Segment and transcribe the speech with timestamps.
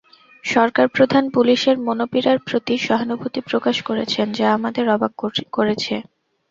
[0.43, 5.13] সরকারপ্রধান পুলিশের মনোপীড়ার প্রতি সহানুভূতি প্রকাশ করেছেন, যা আমাদের অবাক
[5.53, 5.95] করেছে।